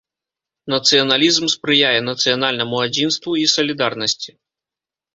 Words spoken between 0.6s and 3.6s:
Нацыяналізм спрыяе нацыянальнаму адзінству і